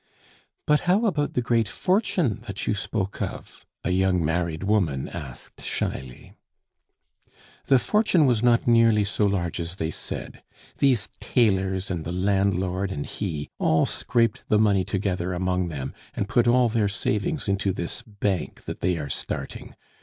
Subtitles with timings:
[0.65, 5.63] "But how about the great fortune that you spoke of?" a young married woman asked
[5.63, 6.33] shyly.
[7.67, 10.41] "The fortune was not nearly so large as they said.
[10.79, 16.27] These tailors and the landlord and he all scraped the money together among them, and
[16.27, 19.75] put all their savings into this bank that they are starting.